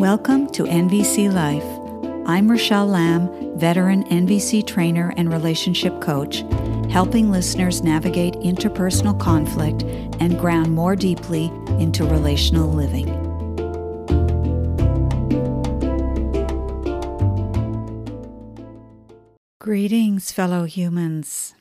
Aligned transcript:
Welcome 0.00 0.46
to 0.52 0.62
NVC 0.62 1.30
Life. 1.30 1.62
I'm 2.26 2.48
Rachelle 2.48 2.88
Lamb, 2.88 3.58
veteran 3.58 4.04
NVC 4.04 4.66
trainer 4.66 5.12
and 5.18 5.30
relationship 5.30 6.00
coach, 6.00 6.38
helping 6.90 7.30
listeners 7.30 7.82
navigate 7.82 8.32
interpersonal 8.36 9.20
conflict 9.20 9.82
and 10.18 10.38
ground 10.38 10.74
more 10.74 10.96
deeply 10.96 11.52
into 11.78 12.06
relational 12.06 12.66
living. 12.66 13.08
Greetings, 19.60 20.32
fellow 20.32 20.64
humans. 20.64 21.54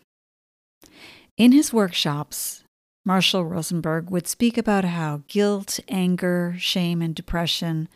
In 1.35 1.51
his 1.51 1.73
workshops, 1.73 2.63
Marshall 3.03 3.43
Rosenberg 3.43 4.09
would 4.09 4.29
speak 4.29 4.57
about 4.57 4.85
how 4.85 5.23
guilt, 5.27 5.81
anger, 5.89 6.55
shame, 6.57 7.01
and 7.01 7.13
depression 7.13 7.89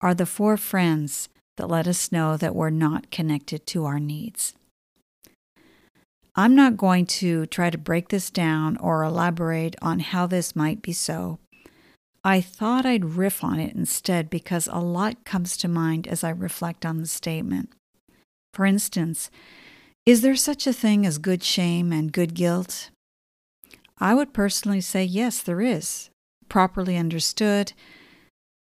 are 0.00 0.14
the 0.14 0.26
four 0.26 0.56
friends 0.56 1.28
that 1.56 1.68
let 1.68 1.86
us 1.86 2.12
know 2.12 2.36
that 2.36 2.54
we're 2.54 2.70
not 2.70 3.10
connected 3.10 3.66
to 3.66 3.84
our 3.84 3.98
needs. 3.98 4.54
I'm 6.34 6.54
not 6.54 6.76
going 6.76 7.06
to 7.06 7.46
try 7.46 7.70
to 7.70 7.78
break 7.78 8.08
this 8.08 8.30
down 8.30 8.76
or 8.76 9.02
elaborate 9.02 9.74
on 9.80 10.00
how 10.00 10.26
this 10.26 10.54
might 10.54 10.82
be 10.82 10.92
so. 10.92 11.38
I 12.22 12.42
thought 12.42 12.84
I'd 12.84 13.16
riff 13.16 13.42
on 13.42 13.58
it 13.58 13.74
instead 13.74 14.28
because 14.28 14.68
a 14.70 14.80
lot 14.80 15.24
comes 15.24 15.56
to 15.58 15.68
mind 15.68 16.06
as 16.06 16.22
I 16.22 16.30
reflect 16.30 16.84
on 16.84 16.98
the 16.98 17.06
statement. 17.06 17.70
For 18.52 18.66
instance, 18.66 19.30
is 20.04 20.20
there 20.20 20.36
such 20.36 20.66
a 20.66 20.72
thing 20.72 21.06
as 21.06 21.18
good 21.18 21.42
shame 21.42 21.92
and 21.92 22.12
good 22.12 22.34
guilt? 22.34 22.90
I 23.98 24.12
would 24.12 24.34
personally 24.34 24.82
say 24.82 25.04
yes, 25.04 25.40
there 25.40 25.62
is. 25.62 26.10
Properly 26.48 26.96
understood, 26.96 27.72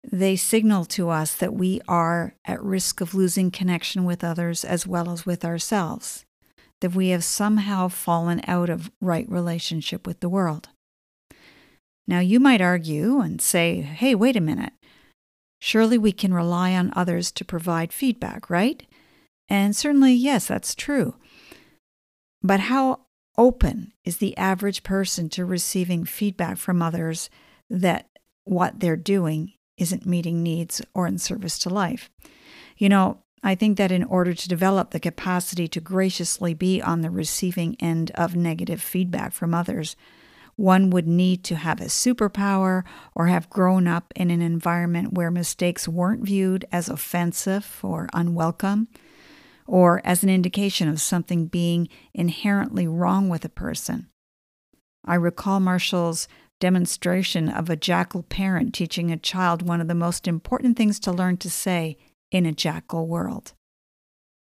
they 0.04 0.36
signal 0.36 0.86
to 0.86 1.10
us 1.10 1.34
that 1.36 1.54
we 1.54 1.82
are 1.88 2.36
at 2.46 2.62
risk 2.62 3.00
of 3.02 3.14
losing 3.14 3.52
connection 3.52 4.04
with 4.04 4.24
others 4.24 4.66
as 4.66 4.86
well 4.86 5.10
as 5.10 5.26
with 5.26 5.46
ourselves, 5.46 6.26
that 6.82 6.94
we 6.94 7.10
have 7.10 7.24
somehow 7.24 7.88
fallen 7.88 8.42
out 8.46 8.70
of 8.70 8.92
right 9.02 9.30
relationship 9.30 10.06
with 10.06 10.20
the 10.20 10.30
world. 10.30 10.70
Now, 12.06 12.20
you 12.20 12.40
might 12.40 12.62
argue 12.62 13.22
and 13.22 13.42
say, 13.42 13.80
hey, 13.80 14.14
wait 14.14 14.36
a 14.36 14.42
minute. 14.42 14.74
Surely 15.62 15.98
we 15.98 16.12
can 16.12 16.34
rely 16.34 16.76
on 16.76 16.92
others 16.96 17.32
to 17.32 17.46
provide 17.46 17.94
feedback, 17.94 18.50
right? 18.50 18.86
And 19.48 19.74
certainly, 19.74 20.14
yes, 20.14 20.48
that's 20.48 20.76
true. 20.76 21.16
But 22.42 22.60
how 22.60 23.02
open 23.38 23.94
is 24.04 24.18
the 24.18 24.36
average 24.36 24.84
person 24.84 25.30
to 25.30 25.46
receiving 25.46 26.04
feedback 26.04 26.58
from 26.58 26.82
others 26.82 27.30
that 27.70 28.10
what 28.44 28.82
they're 28.82 28.98
doing 28.98 29.54
isn't 29.78 30.06
meeting 30.06 30.44
needs 30.44 30.82
or 30.94 31.08
in 31.08 31.18
service 31.18 31.58
to 31.60 31.70
life. 31.70 32.10
You 32.78 32.90
know, 32.90 33.20
I 33.44 33.56
think 33.56 33.78
that 33.78 33.92
in 33.92 34.04
order 34.04 34.34
to 34.34 34.50
develop 34.50 34.92
the 34.92 35.00
capacity 35.00 35.68
to 35.68 35.82
graciously 35.82 36.54
be 36.54 36.82
on 36.82 37.02
the 37.02 37.10
receiving 37.10 37.76
end 37.80 38.12
of 38.16 38.36
negative 38.36 38.82
feedback 38.82 39.34
from 39.34 39.54
others, 39.54 39.96
one 40.56 40.90
would 40.92 41.08
need 41.08 41.44
to 41.46 41.56
have 41.56 41.82
a 41.82 41.86
superpower 41.86 42.84
or 43.16 43.28
have 43.28 43.50
grown 43.50 43.88
up 43.88 44.14
in 44.16 44.30
an 44.32 44.42
environment 44.42 45.14
where 45.14 45.32
mistakes 45.32 45.88
weren't 45.88 46.24
viewed 46.24 46.66
as 46.72 46.88
offensive 46.88 47.80
or 47.82 48.08
unwelcome 48.14 48.88
or 49.66 50.02
as 50.06 50.24
an 50.24 50.30
indication 50.30 50.88
of 50.88 51.02
something 51.02 51.48
being 51.48 51.90
inherently 52.14 52.88
wrong 52.88 53.30
with 53.30 53.44
a 53.44 53.50
person. 53.50 54.10
I 55.06 55.16
recall 55.16 55.60
Marshall's 55.60 56.28
demonstration 56.64 57.50
of 57.50 57.70
a 57.70 57.76
jackal 57.76 58.24
parent 58.24 58.74
teaching 58.74 59.12
a 59.12 59.18
child 59.18 59.62
one 59.62 59.82
of 59.82 59.90
the 59.90 59.94
most 59.94 60.30
important 60.30 60.78
things 60.78 60.98
to 60.98 61.12
learn 61.12 61.36
to 61.36 61.50
say 61.50 61.98
in 62.32 62.46
a 62.46 62.54
jackal 62.54 63.06
world. 63.06 63.52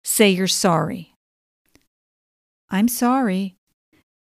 Say 0.05 0.29
you're 0.29 0.47
sorry. 0.47 1.13
I'm 2.69 2.87
sorry. 2.87 3.57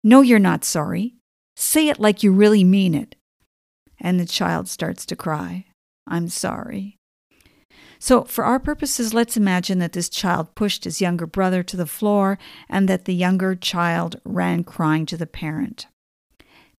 No, 0.03 0.21
you're 0.21 0.37
not 0.37 0.63
sorry. 0.63 1.15
Say 1.55 1.87
it 1.87 1.99
like 1.99 2.21
you 2.21 2.31
really 2.31 2.63
mean 2.63 2.93
it. 2.93 3.15
And 3.99 4.19
the 4.19 4.27
child 4.27 4.67
starts 4.67 5.03
to 5.07 5.15
cry. 5.15 5.65
I'm 6.05 6.29
sorry. 6.29 6.99
So, 7.97 8.25
for 8.25 8.43
our 8.43 8.59
purposes, 8.59 9.11
let's 9.11 9.37
imagine 9.37 9.79
that 9.79 9.93
this 9.93 10.07
child 10.07 10.53
pushed 10.53 10.83
his 10.83 11.01
younger 11.01 11.25
brother 11.25 11.63
to 11.63 11.77
the 11.77 11.87
floor 11.87 12.37
and 12.69 12.87
that 12.87 13.05
the 13.05 13.15
younger 13.15 13.55
child 13.55 14.21
ran 14.23 14.63
crying 14.63 15.07
to 15.07 15.17
the 15.17 15.25
parent 15.25 15.87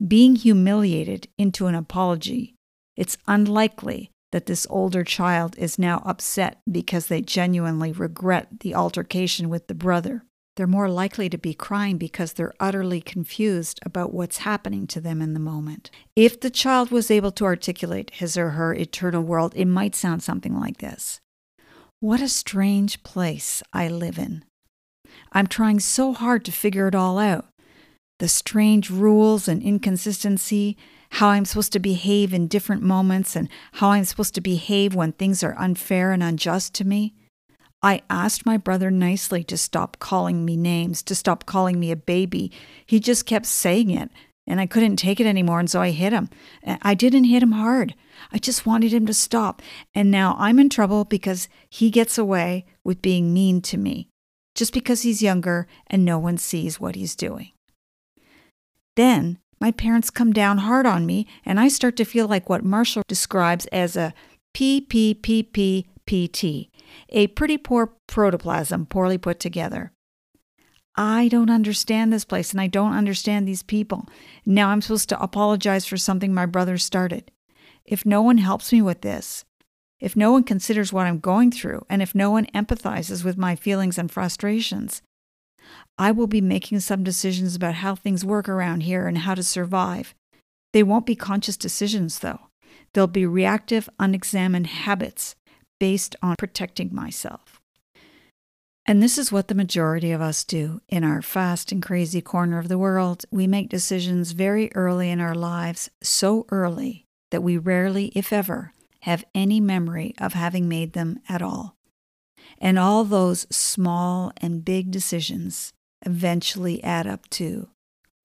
being 0.06 0.36
humiliated 0.36 1.28
into 1.38 1.66
an 1.66 1.74
apology, 1.74 2.54
it's 2.96 3.18
unlikely 3.26 4.10
that 4.32 4.46
this 4.46 4.66
older 4.70 5.04
child 5.04 5.56
is 5.58 5.78
now 5.78 6.02
upset 6.04 6.58
because 6.70 7.06
they 7.06 7.20
genuinely 7.20 7.92
regret 7.92 8.60
the 8.60 8.74
altercation 8.74 9.48
with 9.48 9.66
the 9.66 9.74
brother. 9.74 10.24
They're 10.56 10.66
more 10.66 10.88
likely 10.88 11.28
to 11.30 11.38
be 11.38 11.54
crying 11.54 11.96
because 11.96 12.32
they're 12.32 12.54
utterly 12.60 13.00
confused 13.00 13.80
about 13.84 14.12
what's 14.12 14.38
happening 14.38 14.86
to 14.88 15.00
them 15.00 15.22
in 15.22 15.34
the 15.34 15.40
moment. 15.40 15.90
If 16.16 16.40
the 16.40 16.50
child 16.50 16.90
was 16.90 17.10
able 17.10 17.32
to 17.32 17.44
articulate 17.44 18.10
his 18.14 18.36
or 18.36 18.50
her 18.50 18.74
eternal 18.74 19.22
world, 19.22 19.52
it 19.56 19.66
might 19.66 19.94
sound 19.94 20.22
something 20.22 20.58
like 20.58 20.78
this 20.78 21.20
What 22.00 22.20
a 22.20 22.28
strange 22.28 23.02
place 23.02 23.62
I 23.72 23.88
live 23.88 24.18
in. 24.18 24.44
I'm 25.32 25.46
trying 25.46 25.80
so 25.80 26.12
hard 26.12 26.44
to 26.46 26.52
figure 26.52 26.88
it 26.88 26.94
all 26.94 27.18
out 27.18 27.46
the 28.22 28.28
strange 28.28 28.88
rules 28.88 29.48
and 29.48 29.60
inconsistency, 29.60 30.76
how 31.10 31.30
I'm 31.30 31.44
supposed 31.44 31.72
to 31.72 31.80
behave 31.80 32.32
in 32.32 32.46
different 32.46 32.80
moments, 32.80 33.34
and 33.34 33.48
how 33.72 33.90
I'm 33.90 34.04
supposed 34.04 34.36
to 34.36 34.40
behave 34.40 34.94
when 34.94 35.10
things 35.10 35.42
are 35.42 35.58
unfair 35.58 36.12
and 36.12 36.22
unjust 36.22 36.72
to 36.74 36.84
me. 36.84 37.14
I 37.82 38.02
asked 38.08 38.46
my 38.46 38.56
brother 38.56 38.92
nicely 38.92 39.42
to 39.42 39.56
stop 39.58 39.98
calling 39.98 40.44
me 40.44 40.56
names, 40.56 41.02
to 41.02 41.16
stop 41.16 41.46
calling 41.46 41.80
me 41.80 41.90
a 41.90 41.96
baby. 41.96 42.52
He 42.86 43.00
just 43.00 43.26
kept 43.26 43.46
saying 43.46 43.90
it, 43.90 44.08
and 44.46 44.60
I 44.60 44.66
couldn't 44.66 44.98
take 44.98 45.18
it 45.18 45.26
anymore, 45.26 45.58
and 45.58 45.68
so 45.68 45.80
I 45.80 45.90
hit 45.90 46.12
him. 46.12 46.30
I 46.64 46.94
didn't 46.94 47.24
hit 47.24 47.42
him 47.42 47.50
hard. 47.50 47.96
I 48.30 48.38
just 48.38 48.64
wanted 48.64 48.94
him 48.94 49.04
to 49.06 49.14
stop. 49.14 49.62
And 49.96 50.12
now 50.12 50.36
I'm 50.38 50.60
in 50.60 50.68
trouble 50.68 51.04
because 51.04 51.48
he 51.68 51.90
gets 51.90 52.18
away 52.18 52.66
with 52.84 53.02
being 53.02 53.34
mean 53.34 53.60
to 53.62 53.76
me, 53.76 54.06
just 54.54 54.72
because 54.72 55.02
he's 55.02 55.22
younger 55.22 55.66
and 55.88 56.04
no 56.04 56.20
one 56.20 56.38
sees 56.38 56.78
what 56.78 56.94
he's 56.94 57.16
doing. 57.16 57.51
Then 58.96 59.38
my 59.60 59.70
parents 59.70 60.10
come 60.10 60.32
down 60.32 60.58
hard 60.58 60.86
on 60.86 61.06
me, 61.06 61.26
and 61.44 61.60
I 61.60 61.68
start 61.68 61.96
to 61.96 62.04
feel 62.04 62.26
like 62.26 62.48
what 62.48 62.64
Marshall 62.64 63.04
describes 63.06 63.66
as 63.66 63.96
a 63.96 64.12
PPPPPT, 64.54 65.88
a 67.08 67.26
pretty 67.28 67.56
poor 67.58 67.94
protoplasm 68.06 68.86
poorly 68.86 69.18
put 69.18 69.40
together. 69.40 69.92
I 70.94 71.28
don't 71.28 71.48
understand 71.48 72.12
this 72.12 72.24
place 72.24 72.50
and 72.50 72.60
I 72.60 72.66
don't 72.66 72.92
understand 72.92 73.48
these 73.48 73.62
people. 73.62 74.06
Now 74.44 74.68
I'm 74.68 74.82
supposed 74.82 75.08
to 75.08 75.22
apologize 75.22 75.86
for 75.86 75.96
something 75.96 76.34
my 76.34 76.44
brother 76.44 76.76
started. 76.76 77.30
If 77.84 78.04
no 78.04 78.20
one 78.20 78.38
helps 78.38 78.72
me 78.72 78.82
with 78.82 79.00
this, 79.00 79.44
if 80.00 80.16
no 80.16 80.32
one 80.32 80.44
considers 80.44 80.92
what 80.92 81.06
I'm 81.06 81.18
going 81.20 81.50
through, 81.50 81.86
and 81.88 82.02
if 82.02 82.14
no 82.14 82.30
one 82.30 82.46
empathizes 82.46 83.24
with 83.24 83.38
my 83.38 83.56
feelings 83.56 83.96
and 83.96 84.10
frustrations, 84.10 85.00
I 85.98 86.10
will 86.10 86.26
be 86.26 86.40
making 86.40 86.80
some 86.80 87.04
decisions 87.04 87.54
about 87.54 87.76
how 87.76 87.94
things 87.94 88.24
work 88.24 88.48
around 88.48 88.82
here 88.82 89.06
and 89.06 89.18
how 89.18 89.34
to 89.34 89.42
survive. 89.42 90.14
They 90.72 90.82
won't 90.82 91.06
be 91.06 91.14
conscious 91.14 91.56
decisions, 91.56 92.20
though. 92.20 92.40
They'll 92.92 93.06
be 93.06 93.26
reactive, 93.26 93.88
unexamined 93.98 94.66
habits 94.66 95.34
based 95.78 96.16
on 96.22 96.36
protecting 96.36 96.94
myself. 96.94 97.60
And 98.84 99.02
this 99.02 99.16
is 99.16 99.30
what 99.30 99.48
the 99.48 99.54
majority 99.54 100.10
of 100.10 100.20
us 100.20 100.42
do 100.42 100.80
in 100.88 101.04
our 101.04 101.22
fast 101.22 101.70
and 101.70 101.82
crazy 101.82 102.20
corner 102.20 102.58
of 102.58 102.68
the 102.68 102.78
world. 102.78 103.24
We 103.30 103.46
make 103.46 103.68
decisions 103.68 104.32
very 104.32 104.74
early 104.74 105.08
in 105.08 105.20
our 105.20 105.34
lives, 105.34 105.88
so 106.02 106.46
early 106.50 107.06
that 107.30 107.42
we 107.42 107.56
rarely, 107.58 108.06
if 108.14 108.32
ever, 108.32 108.72
have 109.02 109.24
any 109.34 109.60
memory 109.60 110.14
of 110.18 110.32
having 110.32 110.68
made 110.68 110.94
them 110.94 111.20
at 111.28 111.42
all. 111.42 111.76
And 112.62 112.78
all 112.78 113.04
those 113.04 113.46
small 113.50 114.32
and 114.36 114.64
big 114.64 114.92
decisions 114.92 115.72
eventually 116.06 116.82
add 116.84 117.08
up 117.08 117.28
to 117.30 117.68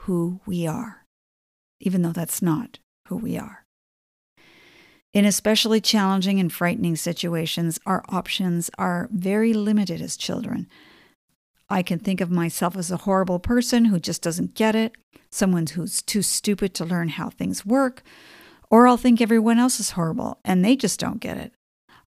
who 0.01 0.41
we 0.45 0.67
are, 0.67 1.03
even 1.81 2.03
though 2.03 2.11
that's 2.11 2.41
not 2.41 2.77
who 3.07 3.17
we 3.17 3.35
are. 3.35 3.65
In 5.11 5.25
especially 5.25 5.81
challenging 5.81 6.39
and 6.39 6.53
frightening 6.53 6.95
situations, 6.95 7.79
our 7.87 8.05
options 8.09 8.69
are 8.77 9.09
very 9.11 9.53
limited 9.53 10.01
as 10.01 10.15
children. 10.15 10.67
I 11.67 11.81
can 11.81 11.97
think 11.97 12.21
of 12.21 12.29
myself 12.29 12.77
as 12.77 12.91
a 12.91 12.97
horrible 12.97 13.39
person 13.39 13.85
who 13.85 13.99
just 13.99 14.21
doesn't 14.21 14.53
get 14.53 14.75
it, 14.75 14.93
someone 15.31 15.65
who's 15.65 16.03
too 16.03 16.21
stupid 16.21 16.75
to 16.75 16.85
learn 16.85 17.09
how 17.09 17.31
things 17.31 17.65
work, 17.65 18.03
or 18.69 18.87
I'll 18.87 18.97
think 18.97 19.19
everyone 19.19 19.57
else 19.57 19.79
is 19.79 19.91
horrible 19.91 20.39
and 20.45 20.63
they 20.63 20.75
just 20.75 20.99
don't 20.99 21.19
get 21.19 21.37
it. 21.37 21.51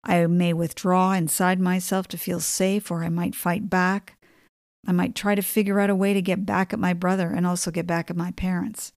I 0.03 0.25
may 0.27 0.53
withdraw 0.53 1.13
inside 1.13 1.59
myself 1.59 2.07
to 2.09 2.17
feel 2.17 2.39
safe, 2.39 2.89
or 2.89 3.03
I 3.03 3.09
might 3.09 3.35
fight 3.35 3.69
back. 3.69 4.17
I 4.87 4.91
might 4.91 5.15
try 5.15 5.35
to 5.35 5.41
figure 5.41 5.79
out 5.79 5.89
a 5.89 5.95
way 5.95 6.13
to 6.13 6.21
get 6.21 6.45
back 6.45 6.71
at 6.73 6.79
my 6.79 6.93
brother 6.93 7.29
and 7.29 7.45
also 7.45 7.69
get 7.69 7.85
back 7.85 8.09
at 8.09 8.15
my 8.15 8.31
parents. 8.31 8.93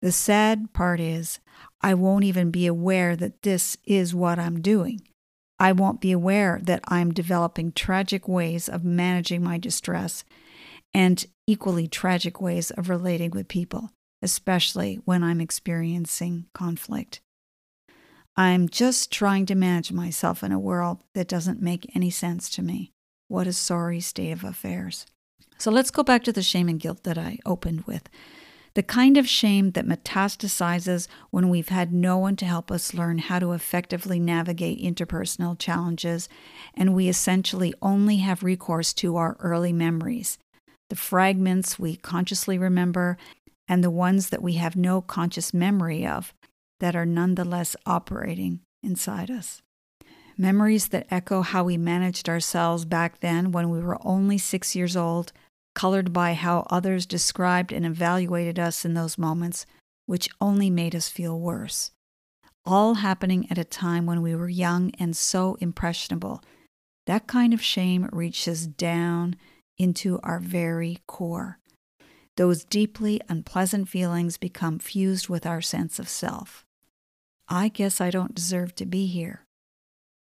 The 0.00 0.12
sad 0.12 0.72
part 0.72 1.00
is, 1.00 1.40
I 1.80 1.94
won't 1.94 2.24
even 2.24 2.52
be 2.52 2.66
aware 2.66 3.16
that 3.16 3.42
this 3.42 3.76
is 3.84 4.14
what 4.14 4.38
I'm 4.38 4.60
doing. 4.60 5.02
I 5.58 5.72
won't 5.72 6.00
be 6.00 6.12
aware 6.12 6.60
that 6.62 6.84
I'm 6.86 7.12
developing 7.12 7.72
tragic 7.72 8.28
ways 8.28 8.68
of 8.68 8.84
managing 8.84 9.42
my 9.42 9.58
distress 9.58 10.24
and 10.94 11.24
equally 11.48 11.88
tragic 11.88 12.40
ways 12.40 12.70
of 12.70 12.88
relating 12.88 13.32
with 13.32 13.48
people, 13.48 13.90
especially 14.22 15.00
when 15.04 15.24
I'm 15.24 15.40
experiencing 15.40 16.46
conflict. 16.54 17.20
I'm 18.38 18.68
just 18.68 19.10
trying 19.10 19.46
to 19.46 19.56
manage 19.56 19.90
myself 19.90 20.44
in 20.44 20.52
a 20.52 20.60
world 20.60 20.98
that 21.12 21.26
doesn't 21.26 21.60
make 21.60 21.90
any 21.96 22.08
sense 22.08 22.48
to 22.50 22.62
me. 22.62 22.92
What 23.26 23.48
a 23.48 23.52
sorry 23.52 23.98
state 23.98 24.30
of 24.30 24.44
affairs. 24.44 25.06
So 25.58 25.72
let's 25.72 25.90
go 25.90 26.04
back 26.04 26.22
to 26.22 26.32
the 26.32 26.40
shame 26.40 26.68
and 26.68 26.78
guilt 26.78 27.02
that 27.02 27.18
I 27.18 27.40
opened 27.44 27.82
with. 27.88 28.08
The 28.74 28.84
kind 28.84 29.16
of 29.16 29.28
shame 29.28 29.72
that 29.72 29.88
metastasizes 29.88 31.08
when 31.32 31.48
we've 31.48 31.70
had 31.70 31.92
no 31.92 32.16
one 32.16 32.36
to 32.36 32.44
help 32.44 32.70
us 32.70 32.94
learn 32.94 33.18
how 33.18 33.40
to 33.40 33.54
effectively 33.54 34.20
navigate 34.20 34.80
interpersonal 34.80 35.58
challenges, 35.58 36.28
and 36.74 36.94
we 36.94 37.08
essentially 37.08 37.74
only 37.82 38.18
have 38.18 38.44
recourse 38.44 38.92
to 38.94 39.16
our 39.16 39.36
early 39.40 39.72
memories, 39.72 40.38
the 40.90 40.94
fragments 40.94 41.76
we 41.76 41.96
consciously 41.96 42.56
remember, 42.56 43.18
and 43.66 43.82
the 43.82 43.90
ones 43.90 44.28
that 44.28 44.42
we 44.42 44.52
have 44.52 44.76
no 44.76 45.00
conscious 45.00 45.52
memory 45.52 46.06
of, 46.06 46.32
that 46.80 46.96
are 46.96 47.06
nonetheless 47.06 47.76
operating 47.86 48.60
inside 48.82 49.30
us. 49.30 49.62
Memories 50.36 50.88
that 50.88 51.06
echo 51.10 51.42
how 51.42 51.64
we 51.64 51.76
managed 51.76 52.28
ourselves 52.28 52.84
back 52.84 53.20
then 53.20 53.50
when 53.50 53.70
we 53.70 53.80
were 53.80 53.98
only 54.02 54.38
six 54.38 54.76
years 54.76 54.96
old, 54.96 55.32
colored 55.74 56.12
by 56.12 56.34
how 56.34 56.66
others 56.70 57.06
described 57.06 57.72
and 57.72 57.84
evaluated 57.84 58.58
us 58.58 58.84
in 58.84 58.94
those 58.94 59.18
moments, 59.18 59.66
which 60.06 60.28
only 60.40 60.70
made 60.70 60.94
us 60.94 61.08
feel 61.08 61.38
worse. 61.38 61.90
All 62.64 62.94
happening 62.94 63.48
at 63.50 63.58
a 63.58 63.64
time 63.64 64.06
when 64.06 64.22
we 64.22 64.34
were 64.34 64.48
young 64.48 64.92
and 64.98 65.16
so 65.16 65.56
impressionable. 65.60 66.42
That 67.06 67.26
kind 67.26 67.52
of 67.52 67.62
shame 67.62 68.08
reaches 68.12 68.66
down 68.66 69.36
into 69.78 70.20
our 70.22 70.38
very 70.38 70.98
core. 71.06 71.58
Those 72.36 72.64
deeply 72.64 73.20
unpleasant 73.28 73.88
feelings 73.88 74.36
become 74.36 74.78
fused 74.78 75.28
with 75.28 75.46
our 75.46 75.60
sense 75.60 75.98
of 75.98 76.08
self. 76.08 76.64
I 77.48 77.68
guess 77.68 78.00
I 78.00 78.10
don't 78.10 78.34
deserve 78.34 78.74
to 78.76 78.86
be 78.86 79.06
here. 79.06 79.44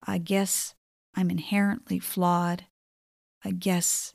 I 0.05 0.17
guess 0.17 0.75
I'm 1.15 1.29
inherently 1.29 1.99
flawed. 1.99 2.65
I 3.45 3.51
guess 3.51 4.13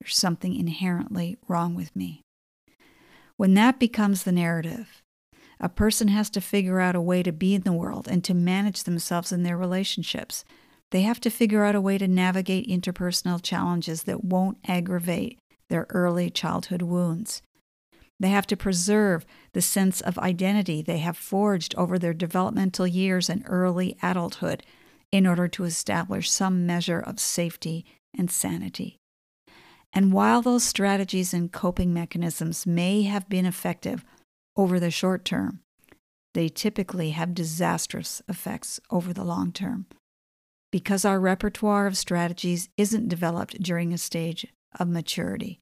there's 0.00 0.16
something 0.16 0.54
inherently 0.54 1.36
wrong 1.48 1.74
with 1.74 1.94
me. 1.94 2.22
When 3.36 3.54
that 3.54 3.78
becomes 3.78 4.22
the 4.22 4.32
narrative, 4.32 5.02
a 5.60 5.68
person 5.68 6.08
has 6.08 6.30
to 6.30 6.40
figure 6.40 6.80
out 6.80 6.96
a 6.96 7.00
way 7.00 7.22
to 7.22 7.32
be 7.32 7.54
in 7.54 7.62
the 7.62 7.72
world 7.72 8.08
and 8.08 8.24
to 8.24 8.34
manage 8.34 8.84
themselves 8.84 9.32
in 9.32 9.42
their 9.42 9.56
relationships. 9.56 10.44
They 10.90 11.02
have 11.02 11.20
to 11.20 11.30
figure 11.30 11.64
out 11.64 11.74
a 11.74 11.80
way 11.80 11.98
to 11.98 12.08
navigate 12.08 12.68
interpersonal 12.68 13.42
challenges 13.42 14.04
that 14.04 14.24
won't 14.24 14.58
aggravate 14.66 15.38
their 15.68 15.86
early 15.90 16.30
childhood 16.30 16.82
wounds. 16.82 17.42
They 18.18 18.28
have 18.28 18.46
to 18.48 18.56
preserve 18.56 19.26
the 19.52 19.62
sense 19.62 20.00
of 20.00 20.18
identity 20.18 20.82
they 20.82 20.98
have 20.98 21.16
forged 21.16 21.74
over 21.76 21.98
their 21.98 22.14
developmental 22.14 22.86
years 22.86 23.28
and 23.28 23.42
early 23.46 23.96
adulthood 24.02 24.62
in 25.12 25.26
order 25.26 25.48
to 25.48 25.64
establish 25.64 26.30
some 26.30 26.66
measure 26.66 27.00
of 27.00 27.20
safety 27.20 27.84
and 28.16 28.30
sanity. 28.30 28.96
And 29.92 30.12
while 30.12 30.42
those 30.42 30.64
strategies 30.64 31.32
and 31.32 31.52
coping 31.52 31.92
mechanisms 31.92 32.66
may 32.66 33.02
have 33.02 33.28
been 33.28 33.46
effective 33.46 34.04
over 34.56 34.80
the 34.80 34.90
short 34.90 35.24
term, 35.24 35.60
they 36.34 36.48
typically 36.48 37.10
have 37.10 37.34
disastrous 37.34 38.20
effects 38.28 38.80
over 38.90 39.12
the 39.12 39.24
long 39.24 39.52
term. 39.52 39.86
Because 40.70 41.04
our 41.04 41.20
repertoire 41.20 41.86
of 41.86 41.96
strategies 41.96 42.68
isn't 42.76 43.08
developed 43.08 43.62
during 43.62 43.92
a 43.92 43.98
stage 43.98 44.46
of 44.78 44.88
maturity, 44.88 45.60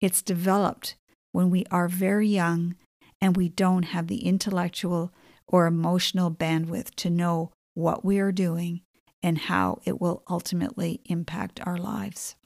it's 0.00 0.22
developed 0.22 0.96
when 1.32 1.50
we 1.50 1.64
are 1.70 1.88
very 1.88 2.28
young 2.28 2.76
and 3.20 3.36
we 3.36 3.48
don't 3.48 3.84
have 3.84 4.06
the 4.06 4.24
intellectual 4.24 5.12
or 5.46 5.66
emotional 5.66 6.30
bandwidth 6.30 6.94
to 6.96 7.10
know 7.10 7.50
what 7.74 8.04
we 8.04 8.18
are 8.18 8.32
doing 8.32 8.82
and 9.22 9.38
how 9.38 9.80
it 9.84 10.00
will 10.00 10.22
ultimately 10.28 11.00
impact 11.06 11.60
our 11.64 11.76
lives. 11.76 12.36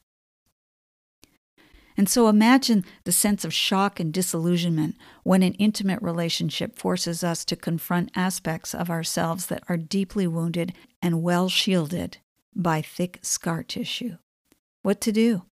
And 1.97 2.09
so 2.09 2.29
imagine 2.29 2.85
the 3.05 3.13
sense 3.13 3.45
of 3.45 3.55
shock 3.55 3.99
and 3.99 4.13
disillusionment 4.13 4.97
when 5.23 5.43
an 5.43 5.55
intimate 5.55 6.03
relationship 6.03 6.79
forces 6.79 7.25
us 7.25 7.45
to 7.47 7.57
confront 7.57 8.11
aspects 8.15 8.75
of 8.75 8.91
ourselves 8.91 9.47
that 9.47 9.63
are 9.69 9.79
deeply 9.79 10.27
wounded 10.27 10.75
and 11.01 11.23
well 11.23 11.49
shielded 11.49 12.19
by 12.55 12.83
thick 12.83 13.19
scar 13.23 13.63
tissue. 13.63 14.19
What 14.83 15.01
to 15.03 15.13
do? 15.13 15.45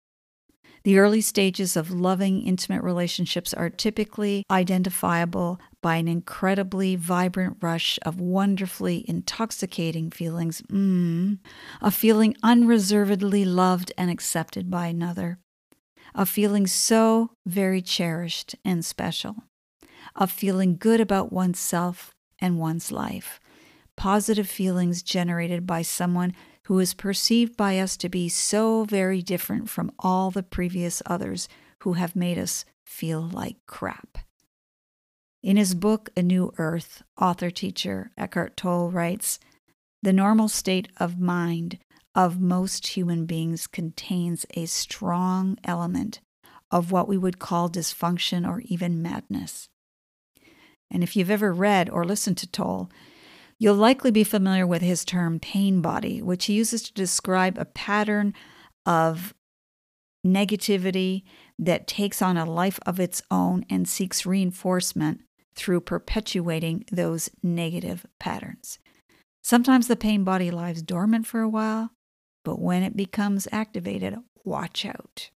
The 0.85 0.99
early 0.99 1.21
stages 1.21 1.77
of 1.77 1.91
loving, 1.93 2.43
intimate 2.43 2.83
relationships 2.83 3.55
are 3.55 3.71
typically 3.71 4.45
identifiable 4.51 5.61
by 5.81 5.97
an 5.97 6.09
incredibly 6.09 6.97
vibrant 6.97 7.59
rush 7.61 7.99
of 8.03 8.21
wonderfully 8.21 9.05
intoxicating 9.09 10.11
feelings, 10.11 10.61
mm, 10.63 11.39
a 11.81 11.91
feeling 11.91 12.37
unreservedly 12.43 13.45
loved 13.45 13.93
and 13.97 14.11
accepted 14.11 14.71
by 14.71 14.87
another, 14.87 15.39
a 16.15 16.27
feeling 16.27 16.67
so 16.67 17.31
very 17.47 17.81
cherished 17.81 18.57
and 18.65 18.85
special, 18.85 19.37
a 20.17 20.27
feeling 20.27 20.77
good 20.77 21.01
about 21.01 21.33
oneself 21.33 22.13
and 22.41 22.59
one's 22.59 22.91
life, 22.91 23.39
positive 23.97 24.49
feelings 24.49 25.03
generated 25.03 25.65
by 25.65 25.83
someone 25.83 26.35
who 26.67 26.79
is 26.79 26.95
perceived 26.95 27.57
by 27.57 27.79
us 27.79 27.97
to 27.97 28.09
be 28.09 28.29
so 28.29 28.85
very 28.85 29.23
different 29.23 29.69
from 29.69 29.91
all 29.99 30.31
the 30.31 30.43
previous 30.43 31.03
others 31.07 31.49
who 31.81 31.95
have 31.95 32.15
made 32.15 32.39
us 32.39 32.65
feel 32.87 33.21
like 33.21 33.57
crap. 33.67 34.19
In 35.43 35.57
his 35.57 35.75
book, 35.75 36.11
A 36.17 36.23
New 36.23 36.53
Earth, 36.59 37.03
author 37.21 37.51
teacher 37.51 38.13
Eckhart 38.17 38.57
Tolle 38.57 38.91
writes 38.91 39.41
The 40.03 40.13
normal 40.13 40.49
state 40.49 40.89
of 40.99 41.19
mind 41.19 41.79
of 42.15 42.41
most 42.41 42.89
human 42.89 43.27
beings 43.27 43.67
contains 43.67 44.47
a 44.55 44.67
strong 44.67 45.59
element 45.65 46.21
of 46.71 46.93
what 46.93 47.09
we 47.09 47.19
would 47.19 47.39
call 47.39 47.69
dysfunction 47.69 48.49
or 48.49 48.61
even 48.67 49.03
madness. 49.03 49.69
And 50.91 51.03
if 51.03 51.17
you've 51.17 51.31
ever 51.31 51.53
read 51.53 51.89
or 51.91 52.05
listened 52.05 52.37
to 52.39 52.47
Tolle, 52.47 52.91
You'll 53.63 53.77
likely 53.77 54.11
be 54.11 54.25
familiar 54.25 54.67
with 54.67 54.83
his 54.83 55.05
term 55.05 55.39
pain 55.39 55.83
body, 55.83 56.21
which 56.21 56.47
he 56.47 56.55
uses 56.55 56.83
to 56.83 56.93
describe 56.93 57.57
a 57.57 57.65
pattern 57.65 58.35
of 58.85 59.35
negativity 60.27 61.23
that 61.61 61.87
takes 61.87 62.21
on 62.21 62.37
a 62.37 62.45
life 62.45 62.81
of 62.87 62.99
its 62.99 63.23
own 63.31 63.65
and 63.71 63.89
seeks 63.89 64.27
reinforcement 64.27 65.21
through 65.55 65.83
perpetuating 65.83 66.87
those 66.91 67.31
negative 67.41 68.05
patterns. 68.19 68.81
Sometimes 69.45 69.87
the 69.87 69.95
pain 69.95 70.25
body 70.25 70.51
lies 70.51 70.83
dormant 70.83 71.29
for 71.29 71.39
a 71.41 71.49
while, 71.49 71.93
but 72.45 72.59
when 72.59 72.83
it 72.83 72.97
becomes 72.97 73.47
activated, 73.53 74.17
watch 74.43 74.85
out. 74.85 75.31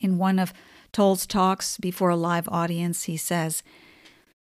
In 0.00 0.18
one 0.18 0.40
of 0.40 0.52
Tolle's 0.90 1.28
talks 1.28 1.78
before 1.78 2.10
a 2.10 2.16
live 2.16 2.48
audience, 2.48 3.04
he 3.04 3.16
says, 3.16 3.62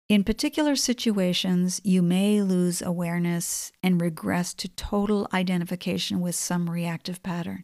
in 0.10 0.24
particular 0.24 0.75
situations, 0.75 1.79
you 1.83 2.01
may 2.01 2.41
lose 2.41 2.81
awareness 2.81 3.72
and 3.81 4.01
regress 4.01 4.53
to 4.55 4.67
total 4.67 5.27
identification 5.33 6.19
with 6.19 6.36
some 6.36 6.69
reactive 6.69 7.24
pattern. 7.24 7.63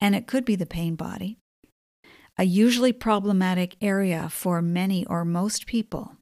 And 0.00 0.14
it 0.14 0.26
could 0.26 0.44
be 0.44 0.56
the 0.56 0.66
pain 0.66 0.96
body. 0.96 1.38
A 2.36 2.44
usually 2.44 2.92
problematic 2.92 3.76
area 3.80 4.28
for 4.28 4.60
many 4.60 5.06
or 5.06 5.24
most 5.24 5.66
people 5.66 6.16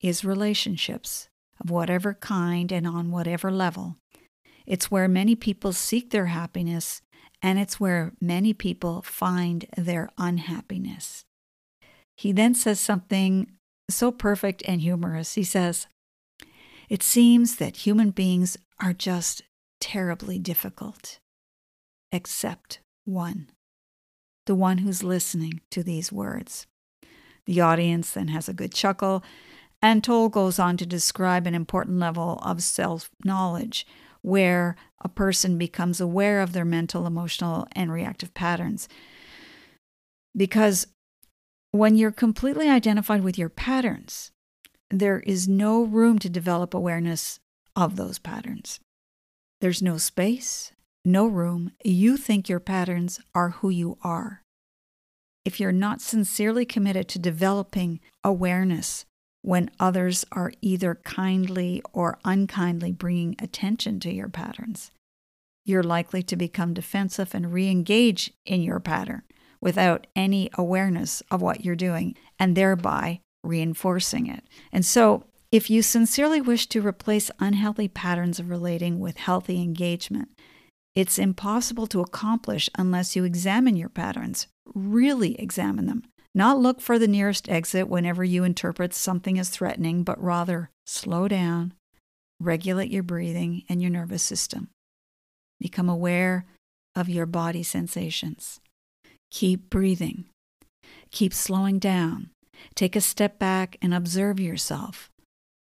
is 0.00 0.24
relationships 0.24 1.28
of 1.62 1.70
whatever 1.70 2.12
kind 2.12 2.70
and 2.70 2.86
on 2.86 3.10
whatever 3.10 3.50
level. 3.50 3.96
It's 4.66 4.90
where 4.90 5.08
many 5.08 5.34
people 5.34 5.72
seek 5.72 6.10
their 6.10 6.26
happiness, 6.26 7.00
and 7.40 7.58
it's 7.58 7.80
where 7.80 8.12
many 8.20 8.52
people 8.52 9.02
find 9.02 9.66
their 9.76 10.10
unhappiness. 10.18 11.24
He 12.16 12.32
then 12.32 12.54
says 12.54 12.80
something 12.80 13.50
so 13.88 14.10
perfect 14.10 14.62
and 14.66 14.80
humorous. 14.80 15.34
He 15.34 15.44
says, 15.44 15.86
It 16.88 17.02
seems 17.02 17.56
that 17.56 17.86
human 17.86 18.10
beings 18.10 18.56
are 18.80 18.92
just 18.92 19.42
terribly 19.80 20.38
difficult, 20.38 21.18
except 22.10 22.80
one, 23.04 23.50
the 24.46 24.54
one 24.54 24.78
who's 24.78 25.02
listening 25.02 25.60
to 25.70 25.82
these 25.82 26.10
words. 26.10 26.66
The 27.46 27.60
audience 27.60 28.10
then 28.10 28.28
has 28.28 28.48
a 28.48 28.54
good 28.54 28.72
chuckle, 28.72 29.22
and 29.82 30.02
Tolle 30.02 30.30
goes 30.30 30.58
on 30.58 30.78
to 30.78 30.86
describe 30.86 31.46
an 31.46 31.54
important 31.54 31.98
level 31.98 32.38
of 32.42 32.62
self 32.62 33.10
knowledge 33.24 33.86
where 34.22 34.76
a 35.02 35.08
person 35.10 35.58
becomes 35.58 36.00
aware 36.00 36.40
of 36.40 36.54
their 36.54 36.64
mental, 36.64 37.06
emotional, 37.06 37.68
and 37.72 37.92
reactive 37.92 38.32
patterns. 38.32 38.88
Because 40.34 40.86
when 41.74 41.96
you're 41.96 42.12
completely 42.12 42.68
identified 42.68 43.24
with 43.24 43.36
your 43.36 43.48
patterns, 43.48 44.30
there 44.92 45.18
is 45.18 45.48
no 45.48 45.82
room 45.82 46.20
to 46.20 46.30
develop 46.30 46.72
awareness 46.72 47.40
of 47.74 47.96
those 47.96 48.20
patterns. 48.20 48.78
There's 49.60 49.82
no 49.82 49.96
space, 49.96 50.70
no 51.04 51.26
room. 51.26 51.72
You 51.84 52.16
think 52.16 52.48
your 52.48 52.60
patterns 52.60 53.18
are 53.34 53.50
who 53.50 53.70
you 53.70 53.98
are. 54.04 54.42
If 55.44 55.58
you're 55.58 55.72
not 55.72 56.00
sincerely 56.00 56.64
committed 56.64 57.08
to 57.08 57.18
developing 57.18 57.98
awareness 58.22 59.04
when 59.42 59.68
others 59.80 60.24
are 60.30 60.52
either 60.60 60.94
kindly 61.02 61.82
or 61.92 62.20
unkindly 62.24 62.92
bringing 62.92 63.34
attention 63.40 63.98
to 63.98 64.12
your 64.12 64.28
patterns, 64.28 64.92
you're 65.64 65.82
likely 65.82 66.22
to 66.22 66.36
become 66.36 66.72
defensive 66.72 67.34
and 67.34 67.52
re 67.52 67.68
engage 67.68 68.32
in 68.46 68.62
your 68.62 68.78
pattern 68.78 69.24
without 69.64 70.06
any 70.14 70.50
awareness 70.54 71.22
of 71.30 71.42
what 71.42 71.64
you're 71.64 71.74
doing 71.74 72.14
and 72.38 72.54
thereby 72.54 73.18
reinforcing 73.42 74.26
it. 74.28 74.44
And 74.70 74.84
so, 74.84 75.24
if 75.50 75.70
you 75.70 75.82
sincerely 75.82 76.40
wish 76.40 76.66
to 76.68 76.86
replace 76.86 77.30
unhealthy 77.38 77.88
patterns 77.88 78.38
of 78.38 78.50
relating 78.50 78.98
with 79.00 79.16
healthy 79.16 79.62
engagement, 79.62 80.28
it's 80.94 81.18
impossible 81.18 81.86
to 81.88 82.00
accomplish 82.00 82.68
unless 82.76 83.16
you 83.16 83.24
examine 83.24 83.76
your 83.76 83.88
patterns, 83.88 84.48
really 84.74 85.40
examine 85.40 85.86
them. 85.86 86.02
Not 86.34 86.58
look 86.58 86.80
for 86.80 86.98
the 86.98 87.08
nearest 87.08 87.48
exit 87.48 87.88
whenever 87.88 88.24
you 88.24 88.42
interpret 88.44 88.92
something 88.92 89.38
as 89.38 89.48
threatening, 89.48 90.02
but 90.02 90.22
rather 90.22 90.70
slow 90.86 91.28
down, 91.28 91.72
regulate 92.40 92.90
your 92.90 93.04
breathing 93.04 93.62
and 93.68 93.80
your 93.80 93.92
nervous 93.92 94.22
system. 94.22 94.68
Become 95.60 95.88
aware 95.88 96.46
of 96.96 97.08
your 97.08 97.26
body 97.26 97.62
sensations. 97.62 98.60
Keep 99.34 99.68
breathing. 99.68 100.26
Keep 101.10 101.34
slowing 101.34 101.80
down. 101.80 102.30
Take 102.76 102.94
a 102.94 103.00
step 103.00 103.36
back 103.36 103.76
and 103.82 103.92
observe 103.92 104.38
yourself. 104.38 105.10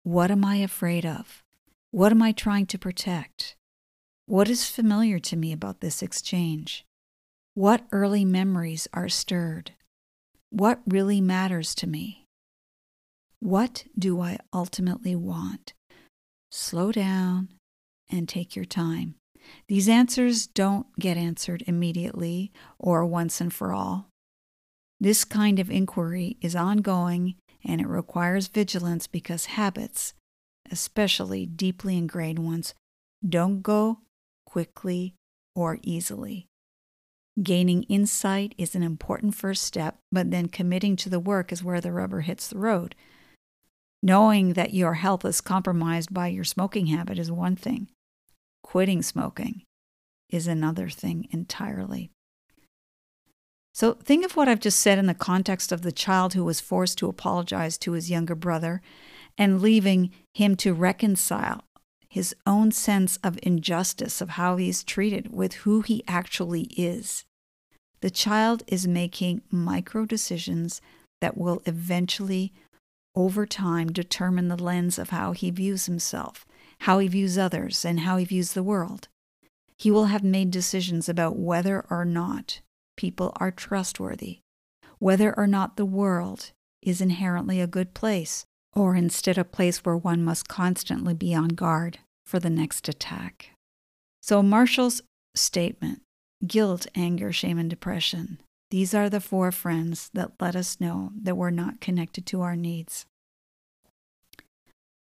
What 0.02 0.32
am 0.32 0.44
I 0.44 0.56
afraid 0.56 1.06
of? 1.06 1.44
What 1.92 2.12
am 2.12 2.24
I 2.24 2.32
trying 2.32 2.66
to 2.66 2.80
protect? 2.80 3.56
What 4.26 4.50
is 4.50 4.68
familiar 4.68 5.20
to 5.20 5.36
me 5.36 5.54
about 5.54 5.80
this 5.80 6.02
exchange? 6.02 6.86
What 7.54 7.86
early 7.92 8.26
memories 8.26 8.88
are 8.94 9.08
stirred? 9.08 9.74
What 10.50 10.80
really 10.88 11.22
matters 11.22 11.76
to 11.76 11.88
me? 11.88 12.26
What 13.42 13.84
do 13.96 14.22
I 14.22 14.40
ultimately 14.52 15.16
want? 15.16 15.74
Slow 16.50 16.92
down 16.92 17.50
and 18.10 18.28
take 18.28 18.56
your 18.56 18.66
time. 18.66 19.21
These 19.68 19.90
answers 19.90 20.48
don't 20.48 20.88
get 21.00 21.18
answered 21.18 21.64
immediately 21.68 22.52
or 22.80 23.06
once 23.06 23.42
and 23.42 23.54
for 23.54 23.74
all. 23.74 24.08
This 25.00 25.24
kind 25.24 25.60
of 25.60 25.72
inquiry 25.72 26.38
is 26.42 26.56
ongoing 26.56 27.36
and 27.64 27.82
it 27.82 27.88
requires 27.88 28.48
vigilance 28.48 29.08
because 29.08 29.46
habits, 29.46 30.14
especially 30.72 31.46
deeply 31.46 31.98
ingrained 31.98 32.40
ones, 32.40 32.74
don't 33.28 33.62
go 33.62 34.00
quickly 34.46 35.16
or 35.56 35.80
easily. 35.84 36.48
Gaining 37.42 37.84
insight 37.84 38.54
is 38.58 38.76
an 38.76 38.84
important 38.84 39.36
first 39.36 39.64
step, 39.64 39.98
but 40.12 40.32
then 40.32 40.48
committing 40.48 40.96
to 40.98 41.10
the 41.10 41.20
work 41.20 41.52
is 41.52 41.64
where 41.64 41.80
the 41.80 41.92
rubber 41.92 42.22
hits 42.22 42.48
the 42.48 42.58
road. 42.58 42.94
Knowing 44.04 44.54
that 44.54 44.74
your 44.74 44.96
health 44.96 45.24
is 45.24 45.42
compromised 45.42 46.14
by 46.14 46.28
your 46.28 46.44
smoking 46.44 46.88
habit 46.88 47.18
is 47.18 47.32
one 47.32 47.56
thing, 47.56 47.88
quitting 48.64 49.02
smoking 49.02 49.64
is 50.30 50.48
another 50.48 50.90
thing 50.90 51.28
entirely. 51.32 52.12
So 53.74 53.94
think 53.94 54.26
of 54.26 54.36
what 54.36 54.48
I've 54.48 54.60
just 54.60 54.80
said 54.80 54.98
in 54.98 55.08
the 55.08 55.14
context 55.14 55.72
of 55.72 55.82
the 55.82 55.92
child 55.92 56.34
who 56.34 56.44
was 56.44 56.60
forced 56.60 56.98
to 57.00 57.08
apologize 57.08 57.78
to 57.80 57.94
his 57.94 58.12
younger 58.12 58.36
brother 58.36 58.82
and 59.38 59.62
leaving 59.62 60.12
him 60.34 60.56
to 60.58 60.74
reconcile 60.74 61.64
his 62.10 62.36
own 62.46 62.72
sense 62.72 63.18
of 63.24 63.40
injustice 63.42 64.20
of 64.20 64.32
how 64.32 64.58
he's 64.58 64.84
treated 64.84 65.34
with 65.34 65.54
who 65.54 65.82
he 65.82 66.04
actually 66.08 66.64
is. 66.76 67.24
The 68.02 68.10
child 68.10 68.64
is 68.68 68.88
making 68.88 69.44
micro 69.50 70.06
decisions 70.06 70.82
that 71.22 71.38
will 71.38 71.62
eventually, 71.66 72.52
over 73.16 73.46
time, 73.46 73.94
determine 73.94 74.50
the 74.50 74.62
lens 74.62 75.00
of 75.00 75.12
how 75.12 75.32
he 75.32 75.52
views 75.52 75.86
himself, 75.86 76.46
how 76.82 77.00
he 77.00 77.08
views 77.08 77.38
others, 77.38 77.86
and 77.86 78.02
how 78.02 78.18
he 78.18 78.26
views 78.26 78.54
the 78.54 78.64
world. 78.64 79.08
He 79.78 79.92
will 79.92 80.06
have 80.06 80.24
made 80.24 80.52
decisions 80.52 81.10
about 81.10 81.38
whether 81.38 81.86
or 81.90 82.06
not 82.06 82.62
people 82.98 83.34
are 83.38 83.52
trustworthy, 83.52 84.40
whether 85.00 85.36
or 85.38 85.48
not 85.48 85.78
the 85.78 85.86
world 85.86 86.52
is 86.82 87.02
inherently 87.02 87.60
a 87.60 87.68
good 87.68 87.94
place, 87.94 88.46
or 88.74 88.96
instead 88.96 89.38
a 89.38 89.44
place 89.44 89.80
where 89.80 89.98
one 89.98 90.24
must 90.24 90.48
constantly 90.48 91.14
be 91.14 91.34
on 91.34 91.50
guard 91.50 92.00
for 92.26 92.40
the 92.40 92.50
next 92.50 92.88
attack. 92.88 93.52
So, 94.22 94.44
Marshall's 94.44 95.02
statement 95.36 96.02
guilt, 96.46 96.88
anger, 96.96 97.32
shame, 97.32 97.60
and 97.60 97.70
depression 97.70 98.40
these 98.72 98.94
are 98.94 99.10
the 99.10 99.20
four 99.20 99.52
friends 99.52 100.10
that 100.14 100.32
let 100.40 100.56
us 100.56 100.80
know 100.80 101.12
that 101.22 101.36
we're 101.36 101.50
not 101.50 101.82
connected 101.82 102.26
to 102.28 102.42
our 102.42 102.56
needs. 102.56 103.06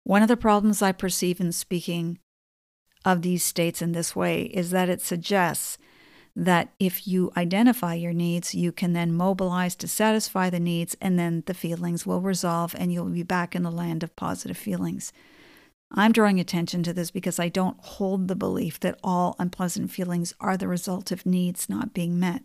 One 0.08 0.22
of 0.22 0.28
the 0.28 0.38
problems 0.38 0.80
I 0.80 0.92
perceive 0.92 1.38
in 1.38 1.52
speaking 1.52 2.18
of 3.04 3.20
these 3.20 3.44
states 3.44 3.82
in 3.82 3.92
this 3.92 4.16
way 4.16 4.44
is 4.44 4.70
that 4.70 4.88
it 4.88 5.02
suggests 5.02 5.76
that 6.34 6.72
if 6.80 7.06
you 7.06 7.30
identify 7.36 7.92
your 7.92 8.14
needs, 8.14 8.54
you 8.54 8.72
can 8.72 8.94
then 8.94 9.12
mobilize 9.12 9.76
to 9.76 9.86
satisfy 9.86 10.48
the 10.48 10.58
needs, 10.58 10.96
and 11.02 11.18
then 11.18 11.42
the 11.44 11.52
feelings 11.52 12.06
will 12.06 12.22
resolve 12.22 12.74
and 12.78 12.90
you'll 12.90 13.04
be 13.04 13.22
back 13.22 13.54
in 13.54 13.64
the 13.64 13.70
land 13.70 14.02
of 14.02 14.16
positive 14.16 14.56
feelings. 14.56 15.12
I'm 15.92 16.12
drawing 16.12 16.40
attention 16.40 16.82
to 16.84 16.94
this 16.94 17.10
because 17.10 17.38
I 17.38 17.50
don't 17.50 17.78
hold 17.78 18.28
the 18.28 18.34
belief 18.34 18.80
that 18.80 18.98
all 19.04 19.36
unpleasant 19.38 19.90
feelings 19.90 20.32
are 20.40 20.56
the 20.56 20.68
result 20.68 21.12
of 21.12 21.26
needs 21.26 21.68
not 21.68 21.92
being 21.92 22.18
met. 22.18 22.44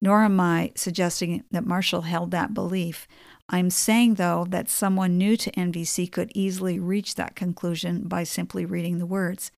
Nor 0.00 0.22
am 0.22 0.38
I 0.38 0.72
suggesting 0.76 1.44
that 1.50 1.66
Marshall 1.66 2.02
held 2.02 2.30
that 2.30 2.54
belief. 2.54 3.08
I'm 3.48 3.70
saying, 3.70 4.14
though, 4.14 4.46
that 4.50 4.70
someone 4.70 5.18
new 5.18 5.36
to 5.36 5.50
NVC 5.52 6.10
could 6.12 6.30
easily 6.34 6.78
reach 6.78 7.14
that 7.14 7.34
conclusion 7.34 8.06
by 8.06 8.24
simply 8.24 8.64
reading 8.64 8.98
the 8.98 9.06
words. 9.06 9.50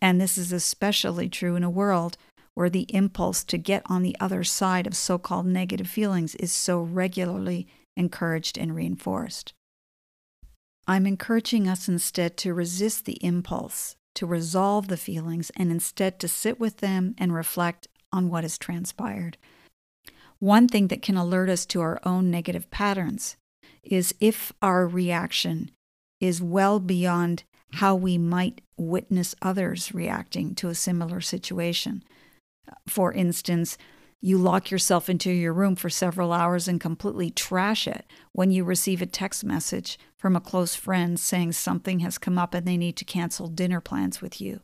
And 0.00 0.20
this 0.20 0.38
is 0.38 0.52
especially 0.52 1.28
true 1.28 1.54
in 1.56 1.62
a 1.62 1.70
world 1.70 2.16
where 2.54 2.70
the 2.70 2.86
impulse 2.92 3.44
to 3.44 3.58
get 3.58 3.82
on 3.86 4.02
the 4.02 4.16
other 4.18 4.42
side 4.42 4.86
of 4.86 4.96
so 4.96 5.18
called 5.18 5.46
negative 5.46 5.88
feelings 5.88 6.34
is 6.36 6.50
so 6.50 6.80
regularly 6.80 7.68
encouraged 7.96 8.58
and 8.58 8.74
reinforced. 8.74 9.52
I'm 10.86 11.06
encouraging 11.06 11.68
us 11.68 11.86
instead 11.86 12.36
to 12.38 12.54
resist 12.54 13.04
the 13.04 13.22
impulse, 13.24 13.94
to 14.14 14.26
resolve 14.26 14.88
the 14.88 14.96
feelings, 14.96 15.52
and 15.54 15.70
instead 15.70 16.18
to 16.20 16.28
sit 16.28 16.58
with 16.58 16.78
them 16.78 17.14
and 17.18 17.34
reflect 17.34 17.86
on 18.12 18.30
what 18.30 18.42
has 18.42 18.56
transpired. 18.56 19.36
One 20.40 20.68
thing 20.68 20.88
that 20.88 21.02
can 21.02 21.16
alert 21.16 21.48
us 21.48 21.66
to 21.66 21.80
our 21.80 22.00
own 22.04 22.30
negative 22.30 22.70
patterns 22.70 23.36
is 23.82 24.14
if 24.20 24.52
our 24.62 24.86
reaction 24.86 25.70
is 26.20 26.42
well 26.42 26.78
beyond 26.78 27.44
how 27.74 27.94
we 27.94 28.18
might 28.18 28.60
witness 28.76 29.34
others 29.42 29.94
reacting 29.94 30.54
to 30.56 30.68
a 30.68 30.74
similar 30.74 31.20
situation. 31.20 32.02
For 32.86 33.12
instance, 33.12 33.76
you 34.20 34.36
lock 34.38 34.70
yourself 34.70 35.08
into 35.08 35.30
your 35.30 35.52
room 35.52 35.76
for 35.76 35.88
several 35.88 36.32
hours 36.32 36.66
and 36.66 36.80
completely 36.80 37.30
trash 37.30 37.86
it 37.86 38.04
when 38.32 38.50
you 38.50 38.64
receive 38.64 39.00
a 39.00 39.06
text 39.06 39.44
message 39.44 39.98
from 40.16 40.34
a 40.34 40.40
close 40.40 40.74
friend 40.74 41.20
saying 41.20 41.52
something 41.52 42.00
has 42.00 42.18
come 42.18 42.38
up 42.38 42.52
and 42.54 42.66
they 42.66 42.76
need 42.76 42.96
to 42.96 43.04
cancel 43.04 43.46
dinner 43.46 43.80
plans 43.80 44.20
with 44.20 44.40
you. 44.40 44.60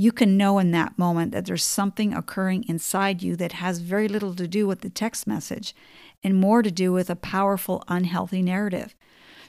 You 0.00 0.12
can 0.12 0.36
know 0.36 0.60
in 0.60 0.70
that 0.70 0.96
moment 0.96 1.32
that 1.32 1.46
there's 1.46 1.64
something 1.64 2.14
occurring 2.14 2.64
inside 2.68 3.20
you 3.20 3.34
that 3.34 3.54
has 3.54 3.80
very 3.80 4.06
little 4.06 4.32
to 4.36 4.46
do 4.46 4.64
with 4.64 4.82
the 4.82 4.90
text 4.90 5.26
message 5.26 5.74
and 6.22 6.36
more 6.36 6.62
to 6.62 6.70
do 6.70 6.92
with 6.92 7.10
a 7.10 7.16
powerful, 7.16 7.82
unhealthy 7.88 8.40
narrative. 8.40 8.94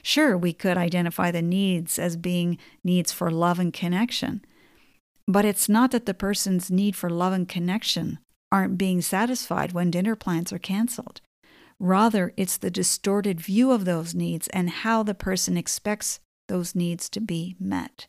Sure, 0.02 0.36
we 0.36 0.52
could 0.52 0.76
identify 0.76 1.30
the 1.30 1.40
needs 1.40 2.00
as 2.00 2.16
being 2.16 2.58
needs 2.82 3.12
for 3.12 3.30
love 3.30 3.60
and 3.60 3.72
connection. 3.72 4.44
But 5.28 5.44
it's 5.44 5.68
not 5.68 5.92
that 5.92 6.06
the 6.06 6.14
person's 6.14 6.68
need 6.68 6.96
for 6.96 7.08
love 7.08 7.32
and 7.32 7.48
connection 7.48 8.18
aren't 8.50 8.76
being 8.76 9.02
satisfied 9.02 9.70
when 9.70 9.92
dinner 9.92 10.16
plans 10.16 10.52
are 10.52 10.58
canceled. 10.58 11.20
Rather, 11.78 12.34
it's 12.36 12.56
the 12.56 12.72
distorted 12.72 13.40
view 13.40 13.70
of 13.70 13.84
those 13.84 14.16
needs 14.16 14.48
and 14.48 14.68
how 14.68 15.04
the 15.04 15.14
person 15.14 15.56
expects 15.56 16.18
those 16.48 16.74
needs 16.74 17.08
to 17.10 17.20
be 17.20 17.54
met. 17.60 18.08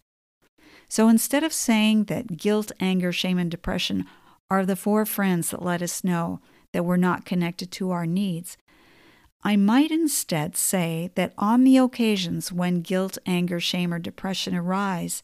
So 0.92 1.08
instead 1.08 1.46
of 1.46 1.54
saying 1.54 2.06
that 2.06 2.36
guilt, 2.36 2.74
anger, 2.82 3.14
shame, 3.14 3.38
and 3.38 3.50
depression 3.50 4.06
are 4.50 4.66
the 4.66 4.76
four 4.76 5.06
friends 5.06 5.50
that 5.52 5.64
let 5.64 5.82
us 5.82 6.04
know 6.04 6.42
that 6.74 6.84
we're 6.84 6.98
not 6.98 7.24
connected 7.24 7.72
to 7.72 7.92
our 7.92 8.06
needs, 8.06 8.58
I 9.42 9.56
might 9.56 9.90
instead 9.90 10.58
say 10.58 11.10
that 11.16 11.32
on 11.38 11.64
the 11.64 11.78
occasions 11.78 12.52
when 12.52 12.82
guilt, 12.82 13.18
anger, 13.26 13.62
shame, 13.62 13.94
or 13.94 14.00
depression 14.00 14.54
arise, 14.54 15.24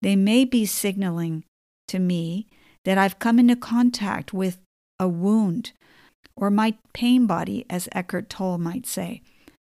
they 0.00 0.16
may 0.16 0.46
be 0.46 0.64
signaling 0.64 1.44
to 1.88 1.98
me 1.98 2.46
that 2.86 2.96
I've 2.96 3.18
come 3.18 3.38
into 3.38 3.56
contact 3.56 4.32
with 4.32 4.56
a 4.98 5.06
wound 5.06 5.72
or 6.34 6.50
my 6.50 6.76
pain 6.94 7.26
body, 7.26 7.66
as 7.68 7.90
Eckhart 7.92 8.30
Tolle 8.30 8.56
might 8.56 8.86
say, 8.86 9.20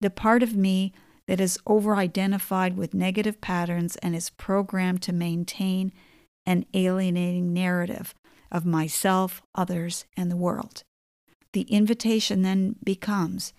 the 0.01 0.09
part 0.09 0.43
of 0.43 0.57
me 0.57 0.95
that 1.29 1.41
is 1.41 1.59
over 1.67 1.95
identified 1.95 2.77
with 2.77 2.95
negative 2.95 3.41
patterns 3.41 3.97
and 3.97 4.17
is 4.17 4.31
programmed 4.31 5.03
to 5.03 5.13
maintain 5.13 5.93
an 6.47 6.65
alienating 6.73 7.53
narrative 7.53 8.15
of 8.51 8.65
myself, 8.65 9.43
others, 9.55 10.07
and 10.17 10.31
the 10.31 10.37
world. 10.37 10.83
The 11.53 11.63
invitation 11.63 12.41
then 12.41 12.77
becomes 12.83 13.53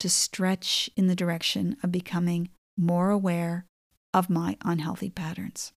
to 0.00 0.10
stretch 0.10 0.90
in 0.96 1.06
the 1.06 1.16
direction 1.16 1.78
of 1.82 1.90
becoming 1.90 2.50
more 2.76 3.08
aware 3.08 3.64
of 4.12 4.28
my 4.28 4.58
unhealthy 4.62 5.08
patterns. 5.08 5.72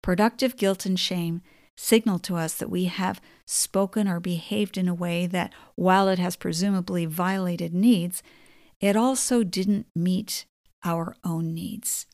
Productive 0.00 0.56
guilt 0.56 0.86
and 0.86 0.98
shame 0.98 1.42
signal 1.76 2.20
to 2.20 2.36
us 2.36 2.54
that 2.54 2.70
we 2.70 2.84
have 2.84 3.20
spoken 3.46 4.06
or 4.06 4.20
behaved 4.20 4.78
in 4.78 4.86
a 4.86 4.94
way 4.94 5.26
that, 5.26 5.52
while 5.74 6.08
it 6.08 6.20
has 6.20 6.36
presumably 6.36 7.04
violated 7.04 7.74
needs, 7.74 8.22
it 8.82 8.96
also 8.96 9.44
didn't 9.44 9.86
meet 9.96 10.44
our 10.84 11.16
own 11.24 11.54
needs. 11.54 12.06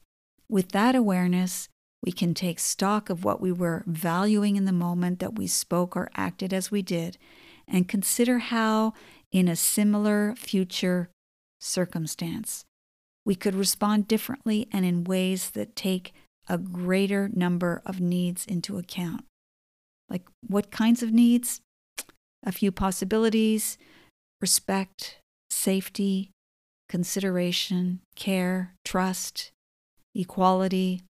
With 0.49 0.71
that 0.73 0.95
awareness, 0.95 1.69
we 2.05 2.13
can 2.13 2.35
take 2.35 2.61
stock 2.61 3.11
of 3.11 3.25
what 3.25 3.41
we 3.41 3.51
were 3.51 3.83
valuing 3.87 4.57
in 4.57 4.67
the 4.67 4.73
moment 4.73 5.19
that 5.19 5.37
we 5.37 5.47
spoke 5.47 5.97
or 5.97 6.11
acted 6.15 6.53
as 6.53 6.71
we 6.71 6.83
did 6.83 7.19
and 7.67 7.89
consider 7.89 8.39
how, 8.39 8.93
in 9.33 9.49
a 9.49 9.57
similar 9.57 10.35
future 10.37 11.11
circumstance, 11.61 12.65
we 13.25 13.35
could 13.35 13.55
respond 13.55 14.07
differently 14.07 14.69
and 14.73 14.85
in 14.85 15.05
ways 15.05 15.51
that 15.51 15.75
take 15.75 16.15
a 16.49 16.57
greater 16.57 17.29
number 17.33 17.83
of 17.85 18.01
needs 18.01 18.47
into 18.47 18.79
account. 18.79 19.25
Like 20.09 20.27
what 20.47 20.71
kinds 20.71 21.03
of 21.03 21.13
needs? 21.13 21.61
A 22.45 22.53
few 22.53 22.71
possibilities 22.71 23.77
respect, 24.41 25.19
safety, 25.51 26.31
consideration, 26.89 28.01
care, 28.17 28.75
trust, 28.85 29.51
equality, 30.15 31.03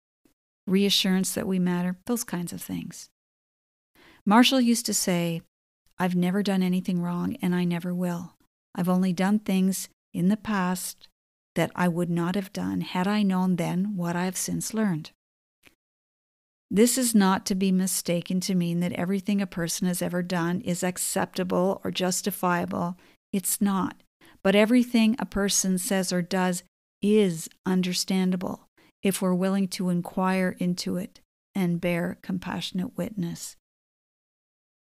reassurance 0.65 1.34
that 1.34 1.48
we 1.48 1.60
matter, 1.60 1.96
those 2.05 2.24
kinds 2.24 2.51
of 2.51 2.62
things. 2.62 3.10
Marshall 4.25 4.60
used 4.60 4.86
to 4.86 4.93
say, 4.93 5.41
I've 5.98 6.15
never 6.15 6.43
done 6.43 6.62
anything 6.62 7.01
wrong 7.01 7.38
and 7.41 7.55
I 7.55 7.63
never 7.63 7.93
will. 7.93 8.34
I've 8.75 8.89
only 8.89 9.13
done 9.13 9.39
things 9.39 9.89
in 10.13 10.29
the 10.29 10.38
past 10.38 11.07
that 11.55 11.72
I 11.75 11.88
would 11.88 12.10
not 12.10 12.36
have 12.36 12.53
done 12.53 12.81
had 12.81 13.07
I 13.07 13.24
known 13.24 13.55
then 13.55 13.96
what 13.96 14.15
I 14.15 14.25
have 14.25 14.38
since 14.38 14.74
learned. 14.74 15.12
This 16.69 16.98
is 16.98 17.15
not 17.15 17.46
to 17.46 17.55
be 17.55 17.72
mistaken 17.72 18.41
to 18.41 18.53
mean 18.53 18.81
that 18.81 18.91
everything 18.93 19.41
a 19.41 19.48
person 19.48 19.88
has 19.88 20.01
ever 20.01 20.22
done 20.22 20.62
is 20.62 20.84
acceptable 20.84 21.81
or 21.84 21.91
justifiable. 21.91 22.98
It's 23.31 23.62
not. 23.62 24.03
But 24.44 24.56
everything 24.56 25.15
a 25.20 25.25
person 25.25 25.77
says 25.77 26.13
or 26.13 26.22
does 26.22 26.63
is 27.01 27.50
understandable 27.65 28.67
if 29.03 29.22
we're 29.22 29.34
willing 29.34 29.67
to 29.70 29.89
inquire 29.89 30.56
into 30.60 30.98
it 30.98 31.20
and 31.53 31.82
bear 31.82 32.17
compassionate 32.22 32.98
witness. 32.98 33.56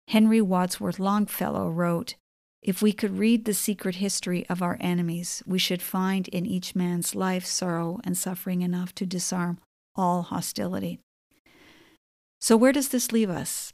Henry 0.09 0.41
Wadsworth 0.41 0.99
Longfellow 0.99 1.69
wrote, 1.69 2.15
If 2.61 2.81
we 2.81 2.93
could 2.93 3.17
read 3.17 3.45
the 3.45 3.53
secret 3.53 3.95
history 3.95 4.45
of 4.49 4.61
our 4.61 4.77
enemies, 4.79 5.43
we 5.45 5.59
should 5.59 5.81
find 5.81 6.27
in 6.29 6.45
each 6.45 6.75
man's 6.75 7.15
life 7.15 7.45
sorrow 7.45 7.99
and 8.03 8.17
suffering 8.17 8.61
enough 8.61 8.95
to 8.95 9.05
disarm 9.05 9.59
all 9.95 10.23
hostility. 10.23 10.99
So, 12.39 12.55
where 12.55 12.71
does 12.71 12.89
this 12.89 13.11
leave 13.11 13.29
us? 13.29 13.73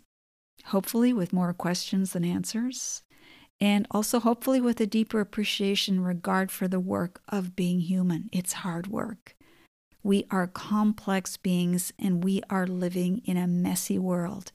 Hopefully, 0.66 1.14
with 1.14 1.34
more 1.34 1.54
questions 1.54 2.14
than 2.14 2.24
answers, 2.24 3.04
and 3.64 3.88
also 3.92 4.20
hopefully 4.20 4.60
with 4.60 4.82
a 4.82 4.86
deeper 4.86 5.22
appreciation 5.22 5.96
and 5.96 6.06
regard 6.06 6.52
for 6.52 6.68
the 6.68 6.82
work 6.82 7.22
of 7.30 7.56
being 7.56 7.80
human. 7.80 8.30
It's 8.34 8.52
hard 8.52 8.88
work. 8.88 9.38
We 10.04 10.28
are 10.30 10.48
complex 10.48 11.38
beings 11.38 11.94
and 11.98 12.26
we 12.26 12.42
are 12.50 12.68
living 12.68 13.22
in 13.24 13.38
a 13.38 13.48
messy 13.48 13.98
world. 13.98 14.52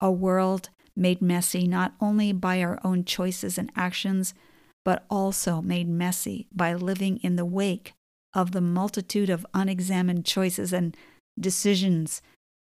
A 0.00 0.10
world 0.10 0.70
made 0.96 1.20
messy 1.20 1.68
not 1.68 1.92
only 2.00 2.32
by 2.32 2.62
our 2.62 2.80
own 2.82 3.04
choices 3.04 3.58
and 3.58 3.70
actions, 3.76 4.32
but 4.82 5.04
also 5.10 5.60
made 5.60 5.86
messy 5.86 6.46
by 6.54 6.72
living 6.72 7.18
in 7.18 7.36
the 7.36 7.44
wake 7.44 7.92
of 8.32 8.52
the 8.52 8.62
multitude 8.62 9.28
of 9.28 9.44
unexamined 9.52 10.24
choices 10.24 10.72
and 10.72 10.96
decisions 11.38 12.22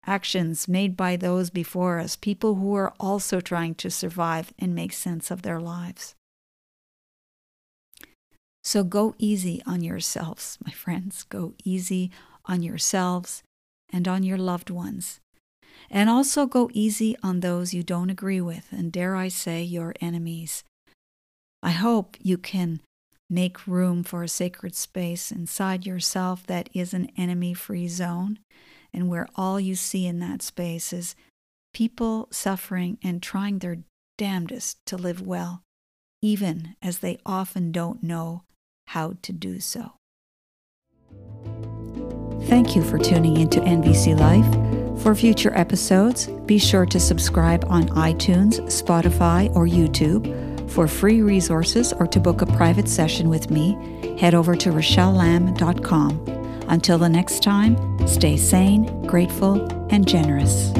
actions 0.07 0.67
made 0.67 0.95
by 0.95 1.15
those 1.15 1.49
before 1.49 1.99
us, 1.99 2.15
people 2.15 2.55
who 2.55 2.75
are 2.75 2.93
also 2.99 3.39
trying 3.39 3.75
to 3.75 3.89
survive 3.89 4.53
and 4.59 4.73
make 4.73 4.93
sense 4.93 5.31
of 5.31 5.41
their 5.41 5.59
lives. 5.59 6.15
So 8.63 8.83
go 8.83 9.13
easy 9.19 9.61
on 9.67 9.81
yourselves, 9.81 10.57
my 10.65 10.71
friends. 10.71 11.23
Go 11.23 11.53
easy 11.63 12.11
on 12.45 12.63
yourselves 12.63 13.43
and 13.93 14.07
on 14.07 14.23
your 14.23 14.39
loved 14.39 14.69
ones. 14.69 15.19
And 15.89 16.09
also 16.09 16.47
go 16.47 16.69
easy 16.73 17.15
on 17.21 17.41
those 17.41 17.73
you 17.73 17.83
don't 17.83 18.09
agree 18.09 18.41
with, 18.41 18.67
and 18.71 18.91
dare 18.91 19.15
I 19.15 19.27
say, 19.27 19.61
your 19.61 19.93
enemies. 20.01 20.63
I 21.61 21.71
hope 21.71 22.17
you 22.19 22.37
can 22.37 22.79
make 23.29 23.67
room 23.67 24.03
for 24.03 24.23
a 24.23 24.27
sacred 24.27 24.75
space 24.75 25.31
inside 25.31 25.85
yourself 25.85 26.45
that 26.47 26.69
is 26.73 26.93
an 26.93 27.11
enemy 27.17 27.53
free 27.53 27.87
zone 27.87 28.39
and 28.95 29.09
where 29.09 29.27
all 29.35 29.59
you 29.59 29.75
see 29.75 30.07
in 30.07 30.19
that 30.19 30.41
space 30.41 30.93
is 30.93 31.15
people 31.73 32.27
suffering 32.31 32.97
and 33.03 33.21
trying 33.21 33.59
their 33.59 33.77
damnedest 34.17 34.77
to 34.85 34.95
live 34.95 35.21
well, 35.21 35.61
even 36.21 36.75
as 36.81 36.99
they 36.99 37.19
often 37.25 37.71
don't 37.71 38.01
know 38.01 38.43
how 38.87 39.13
to 39.21 39.33
do 39.33 39.59
so. 39.59 39.91
Thank 42.43 42.75
you 42.75 42.83
for 42.83 42.97
tuning 42.97 43.37
into 43.37 43.59
NVC 43.59 44.17
Life. 44.17 45.01
For 45.01 45.13
future 45.13 45.55
episodes, 45.57 46.27
be 46.45 46.57
sure 46.57 46.85
to 46.85 46.99
subscribe 46.99 47.65
on 47.67 47.89
iTunes, 47.89 48.61
Spotify, 48.67 49.53
or 49.55 49.65
YouTube. 49.65 50.45
For 50.71 50.87
free 50.87 51.21
resources 51.21 51.91
or 51.93 52.07
to 52.07 52.19
book 52.19 52.41
a 52.41 52.45
private 52.45 52.87
session 52.87 53.29
with 53.29 53.51
me, 53.51 53.75
head 54.19 54.33
over 54.33 54.55
to 54.55 54.69
rachellelamb.com. 54.71 56.34
Until 56.67 56.97
the 56.97 57.09
next 57.09 57.43
time, 57.43 57.75
stay 58.07 58.37
sane, 58.37 59.05
grateful, 59.05 59.61
and 59.91 60.07
generous. 60.07 60.71